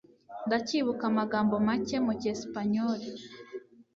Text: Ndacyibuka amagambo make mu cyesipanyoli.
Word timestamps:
Ndacyibuka 0.47 1.03
amagambo 1.11 1.53
make 1.67 1.97
mu 2.05 2.13
cyesipanyoli. 2.21 3.09